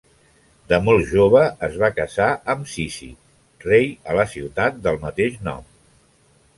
[0.71, 3.31] De molt jove, es va casar amb Cízic,
[3.69, 5.67] rei a la ciutat del mateix nom.